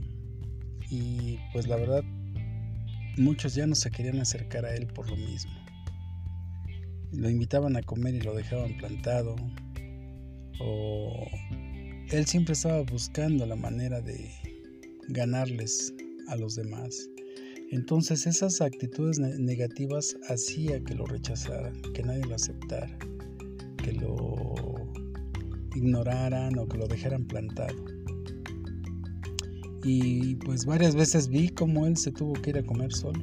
y 0.91 1.39
pues 1.53 1.69
la 1.69 1.77
verdad 1.77 2.03
muchos 3.17 3.55
ya 3.55 3.67
no 3.67 3.75
se 3.75 3.91
querían 3.91 4.21
acercar 4.21 4.67
a 4.67 4.75
él 4.75 4.89
por 4.89 5.09
lo 5.09 5.17
mismo. 5.17 5.53
Lo 7.12 7.31
invitaban 7.31 7.77
a 7.77 7.83
comer 7.83 8.17
y 8.17 8.21
lo 8.21 8.35
dejaban 8.35 8.77
plantado. 8.77 9.37
O 10.61 11.27
él 12.11 12.27
siempre 12.27 12.55
estaba 12.55 12.83
buscando 12.83 13.47
la 13.47 13.57
manera 13.57 14.01
de 14.01 14.31
ganarles 15.09 15.95
a 16.29 16.37
los 16.37 16.57
demás. 16.57 17.09
Entonces 17.71 18.27
esas 18.27 18.61
actitudes 18.61 19.19
negativas 19.19 20.17
hacía 20.29 20.83
que 20.83 20.95
lo 20.95 21.07
rechazaran, 21.07 21.81
que 21.95 22.03
nadie 22.03 22.25
lo 22.27 22.35
aceptara, 22.35 22.99
que 23.83 23.93
lo 23.93 24.55
ignoraran 25.75 26.59
o 26.59 26.67
que 26.67 26.79
lo 26.79 26.87
dejaran 26.87 27.25
plantado. 27.25 27.77
Y 29.85 30.37
pues 30.37 30.65
varias 30.65 30.95
veces 30.95 31.29
vi 31.29 31.49
cómo 31.49 31.87
él 31.87 31.97
se 31.97 32.12
tuvo 32.12 32.35
que 32.35 32.51
ir 32.51 32.59
a 32.59 32.62
comer 32.62 32.93
solo. 32.93 33.21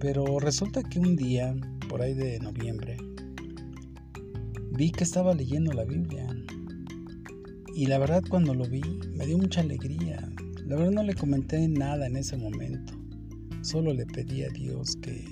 Pero 0.00 0.38
resulta 0.40 0.82
que 0.82 0.98
un 0.98 1.16
día, 1.16 1.54
por 1.88 2.02
ahí 2.02 2.14
de 2.14 2.40
noviembre, 2.40 2.96
vi 4.72 4.90
que 4.90 5.04
estaba 5.04 5.34
leyendo 5.34 5.72
la 5.72 5.84
Biblia. 5.84 6.26
Y 7.74 7.86
la 7.86 7.98
verdad 7.98 8.22
cuando 8.28 8.54
lo 8.54 8.64
vi 8.64 8.82
me 9.14 9.26
dio 9.26 9.38
mucha 9.38 9.60
alegría. 9.60 10.28
La 10.66 10.76
verdad 10.76 10.90
no 10.90 11.02
le 11.04 11.14
comenté 11.14 11.66
nada 11.68 12.06
en 12.06 12.16
ese 12.16 12.36
momento. 12.36 12.94
Solo 13.62 13.92
le 13.92 14.06
pedí 14.06 14.42
a 14.42 14.48
Dios 14.48 14.96
que, 14.96 15.24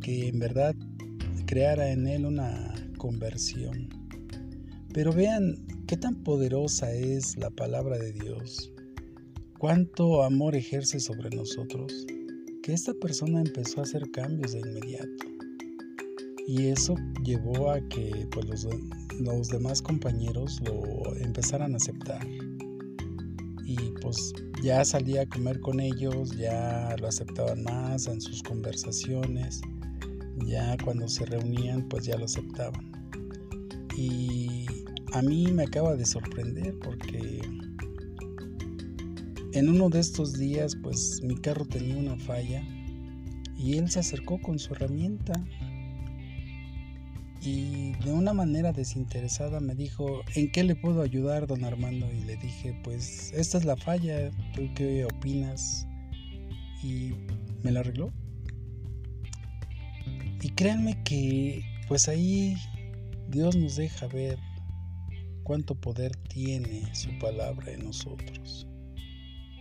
que 0.00 0.28
en 0.28 0.38
verdad 0.38 0.74
creara 1.46 1.90
en 1.90 2.06
él 2.06 2.26
una 2.26 2.74
conversión. 2.96 3.88
Pero 4.92 5.12
vean 5.12 5.66
qué 5.86 5.96
tan 5.96 6.16
poderosa 6.24 6.92
es 6.92 7.36
la 7.36 7.50
palabra 7.50 7.98
de 7.98 8.12
Dios 8.12 8.72
cuánto 9.58 10.22
amor 10.22 10.54
ejerce 10.54 11.00
sobre 11.00 11.30
nosotros, 11.30 12.06
que 12.62 12.72
esta 12.72 12.92
persona 12.94 13.40
empezó 13.40 13.80
a 13.80 13.84
hacer 13.84 14.10
cambios 14.10 14.52
de 14.52 14.60
inmediato. 14.60 15.26
Y 16.46 16.66
eso 16.66 16.94
llevó 17.24 17.70
a 17.70 17.80
que 17.88 18.28
pues, 18.30 18.46
los, 18.46 18.68
los 19.18 19.48
demás 19.48 19.82
compañeros 19.82 20.60
lo 20.64 21.16
empezaran 21.16 21.72
a 21.74 21.76
aceptar. 21.76 22.24
Y 23.64 23.76
pues 24.00 24.32
ya 24.62 24.84
salía 24.84 25.22
a 25.22 25.26
comer 25.26 25.60
con 25.60 25.80
ellos, 25.80 26.36
ya 26.36 26.94
lo 27.00 27.08
aceptaban 27.08 27.64
más 27.64 28.06
en 28.06 28.20
sus 28.20 28.42
conversaciones, 28.42 29.60
ya 30.44 30.76
cuando 30.84 31.08
se 31.08 31.24
reunían 31.26 31.88
pues 31.88 32.04
ya 32.04 32.16
lo 32.16 32.24
aceptaban. 32.24 32.92
Y 33.96 34.66
a 35.12 35.22
mí 35.22 35.50
me 35.52 35.64
acaba 35.64 35.96
de 35.96 36.04
sorprender 36.04 36.78
porque 36.80 37.40
en 39.52 39.70
uno 39.70 39.88
de 39.88 40.00
estos 40.00 40.34
días, 40.34 40.76
pues 40.82 41.22
mi 41.22 41.36
carro 41.36 41.64
tenía 41.64 41.96
una 41.96 42.18
falla 42.18 42.62
y 43.56 43.78
él 43.78 43.90
se 43.90 44.00
acercó 44.00 44.38
con 44.42 44.58
su 44.58 44.74
herramienta 44.74 45.32
y 47.40 47.92
de 48.04 48.12
una 48.12 48.34
manera 48.34 48.72
desinteresada 48.72 49.60
me 49.60 49.74
dijo, 49.74 50.20
¿en 50.34 50.50
qué 50.50 50.64
le 50.64 50.74
puedo 50.74 51.00
ayudar, 51.00 51.46
don 51.46 51.64
Armando? 51.64 52.06
Y 52.12 52.24
le 52.24 52.36
dije, 52.36 52.78
pues 52.82 53.32
esta 53.32 53.56
es 53.56 53.64
la 53.64 53.76
falla, 53.76 54.30
¿tú 54.54 54.68
qué 54.74 55.04
opinas? 55.06 55.86
Y 56.82 57.12
me 57.62 57.70
la 57.70 57.80
arregló. 57.80 58.12
Y 60.42 60.50
créanme 60.50 61.02
que 61.04 61.64
pues 61.88 62.08
ahí 62.08 62.56
Dios 63.28 63.56
nos 63.56 63.76
deja 63.76 64.06
ver 64.06 64.38
cuánto 65.42 65.74
poder 65.74 66.16
tiene 66.28 66.94
su 66.94 67.16
palabra 67.18 67.72
en 67.72 67.84
nosotros 67.84 68.66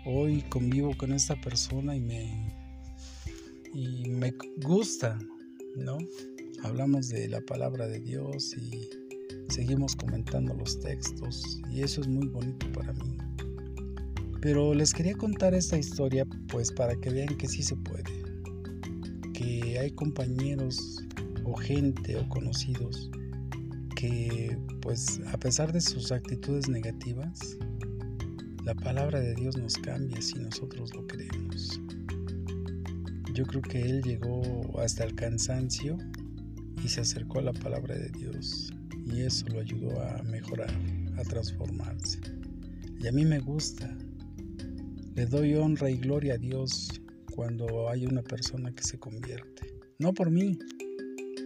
hoy 0.05 0.43
convivo 0.43 0.95
con 0.95 1.11
esta 1.11 1.35
persona 1.41 1.95
y 1.95 1.99
me, 1.99 2.55
y 3.73 4.07
me 4.09 4.33
gusta, 4.63 5.17
¿no? 5.75 5.97
Hablamos 6.63 7.09
de 7.09 7.27
la 7.27 7.41
palabra 7.41 7.87
de 7.87 7.99
Dios 7.99 8.55
y 8.55 8.87
seguimos 9.49 9.95
comentando 9.95 10.53
los 10.53 10.79
textos 10.79 11.59
y 11.71 11.81
eso 11.81 12.01
es 12.01 12.07
muy 12.07 12.27
bonito 12.27 12.71
para 12.71 12.93
mí. 12.93 13.17
Pero 14.41 14.75
les 14.75 14.93
quería 14.93 15.15
contar 15.15 15.55
esta 15.55 15.77
historia 15.77 16.25
pues 16.49 16.71
para 16.71 16.95
que 16.95 17.09
vean 17.09 17.35
que 17.35 17.47
sí 17.47 17.63
se 17.63 17.75
puede, 17.75 18.03
hay 19.77 19.91
compañeros 19.91 21.03
o 21.43 21.55
gente 21.55 22.17
o 22.17 22.27
conocidos 22.29 23.09
que 23.95 24.57
pues 24.81 25.21
a 25.31 25.37
pesar 25.37 25.71
de 25.71 25.81
sus 25.81 26.11
actitudes 26.11 26.67
negativas, 26.67 27.57
la 28.63 28.75
palabra 28.75 29.19
de 29.19 29.33
Dios 29.35 29.57
nos 29.57 29.77
cambia 29.77 30.21
si 30.21 30.39
nosotros 30.39 30.93
lo 30.93 31.05
creemos. 31.07 31.79
Yo 33.33 33.45
creo 33.45 33.61
que 33.61 33.81
Él 33.81 34.01
llegó 34.03 34.41
hasta 34.79 35.03
el 35.03 35.15
cansancio 35.15 35.97
y 36.83 36.87
se 36.87 37.01
acercó 37.01 37.39
a 37.39 37.43
la 37.43 37.53
palabra 37.53 37.95
de 37.95 38.09
Dios 38.09 38.73
y 39.05 39.21
eso 39.21 39.45
lo 39.49 39.59
ayudó 39.59 40.01
a 40.01 40.23
mejorar, 40.23 40.73
a 41.17 41.23
transformarse. 41.23 42.19
Y 42.99 43.07
a 43.07 43.11
mí 43.11 43.25
me 43.25 43.39
gusta. 43.39 43.95
Le 45.15 45.25
doy 45.25 45.55
honra 45.55 45.89
y 45.89 45.97
gloria 45.97 46.33
a 46.33 46.37
Dios 46.37 47.01
cuando 47.35 47.89
hay 47.89 48.05
una 48.05 48.23
persona 48.23 48.73
que 48.73 48.83
se 48.83 48.97
convierte. 48.97 49.75
No 49.99 50.13
por 50.13 50.31
mí, 50.31 50.57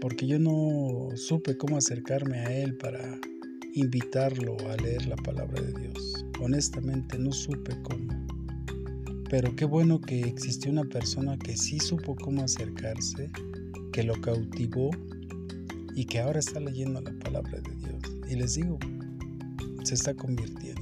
porque 0.01 0.27
yo 0.27 0.39
no 0.39 1.09
supe 1.15 1.57
cómo 1.57 1.77
acercarme 1.77 2.39
a 2.39 2.55
Él 2.55 2.77
para 2.77 3.19
invitarlo 3.73 4.57
a 4.69 4.77
leer 4.77 5.07
la 5.07 5.15
palabra 5.17 5.61
de 5.61 5.73
Dios. 5.73 6.25
Honestamente 6.39 7.17
no 7.17 7.31
supe 7.31 7.75
cómo. 7.83 8.07
Pero 9.29 9.55
qué 9.55 9.65
bueno 9.65 9.99
que 9.99 10.21
existió 10.21 10.71
una 10.71 10.85
persona 10.85 11.37
que 11.37 11.55
sí 11.57 11.79
supo 11.79 12.15
cómo 12.15 12.43
acercarse, 12.43 13.29
que 13.91 14.03
lo 14.03 14.19
cautivó 14.21 14.89
y 15.95 16.05
que 16.05 16.19
ahora 16.19 16.39
está 16.39 16.59
leyendo 16.59 17.01
la 17.01 17.13
palabra 17.19 17.59
de 17.61 17.75
Dios. 17.75 18.01
Y 18.29 18.35
les 18.35 18.55
digo, 18.55 18.79
se 19.83 19.95
está 19.95 20.13
convirtiendo. 20.13 20.81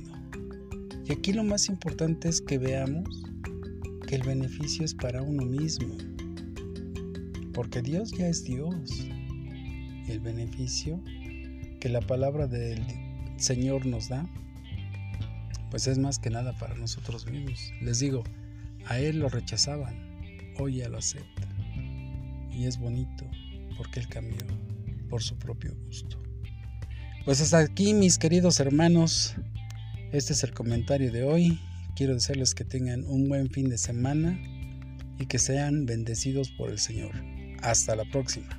Y 1.06 1.13
aquí 1.13 1.34
lo 1.34 1.43
más 1.43 1.70
importante 1.70 2.30
es 2.30 2.41
que 2.41 2.58
veamos 2.58 3.27
que 4.08 4.15
el 4.15 4.24
beneficio 4.24 4.86
es 4.86 4.93
para 4.93 5.22
uno 5.22 5.46
mismo. 5.46 5.96
Porque 7.54 7.82
Dios 7.82 8.12
ya 8.12 8.28
es 8.28 8.43
Dios. 8.43 9.08
El 10.08 10.22
beneficio 10.22 11.02
que 11.80 11.89
la 11.89 12.02
palabra 12.02 12.48
del 12.48 12.82
Señor 13.36 13.86
nos 13.86 14.08
da, 14.08 14.26
pues 15.70 15.88
es 15.88 15.98
más 15.98 16.17
que 16.17 16.30
nada 16.30 16.58
para 16.58 16.76
nosotros 16.76 17.30
mismos. 17.30 17.74
Les 17.82 18.00
digo, 18.00 18.24
a 18.86 19.00
Él 19.00 19.20
lo 19.20 19.28
rechazaban, 19.28 19.93
hoy 20.58 20.78
ya 20.78 20.89
lo 20.89 20.98
acepta. 20.98 21.48
Y 22.52 22.65
es 22.65 22.80
bonito 22.80 23.26
porque 23.78 24.00
Él 24.00 24.08
cambió 24.08 24.39
por 25.10 25.22
su 25.22 25.38
propio 25.38 25.76
gusto. 25.86 26.17
Pues 27.26 27.41
hasta 27.41 27.60
aquí 27.60 27.93
mis 27.93 28.17
queridos 28.17 28.62
hermanos, 28.62 29.36
este 30.13 30.32
es 30.32 30.43
el 30.46 30.54
comentario 30.54 31.12
de 31.12 31.24
hoy. 31.24 31.60
Quiero 31.98 32.14
desearles 32.14 32.54
que 32.54 32.64
tengan 32.64 33.06
un 33.06 33.28
buen 33.28 33.50
fin 33.50 33.70
de 33.70 33.80
semana 33.80 34.40
y 35.18 35.26
que 35.26 35.40
sean 35.40 35.88
bendecidos 35.88 36.52
por 36.52 36.70
el 36.70 36.78
Señor. 36.78 37.12
Hasta 37.64 37.96
la 37.96 38.06
próxima. 38.12 38.57